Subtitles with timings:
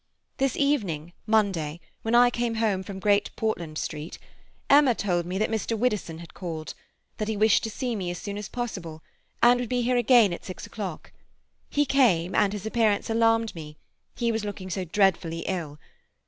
[0.37, 4.17] This evening (Monday), when I came home from Great Portland Street,
[4.67, 5.77] Emma told me that Mr.
[5.77, 6.73] Widdowson had called,
[7.17, 9.03] that he wished to see me as soon as possible,
[9.43, 11.11] and would be here again at six o'clock.
[11.69, 13.77] He came, and his appearance alarmed me,
[14.15, 15.77] he was looking so dreadfully ill.